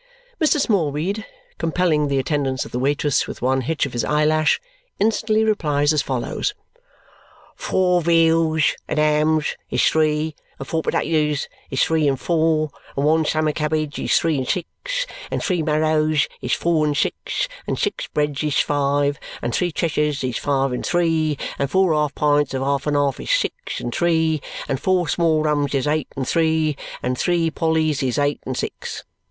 [0.43, 0.59] Mr.
[0.59, 1.27] Smallweed,
[1.59, 4.59] compelling the attendance of the waitress with one hitch of his eyelash,
[4.99, 6.55] instantly replies as follows:
[7.55, 13.25] "Four veals and hams is three, and four potatoes is three and four, and one
[13.25, 18.07] summer cabbage is three and six, and three marrows is four and six, and six
[18.07, 22.63] breads is five, and three Cheshires is five and three, and four half pints of
[22.63, 26.75] half and half is six and three, and four small rums is eight and three,
[27.03, 29.03] and three Pollys is eight and six.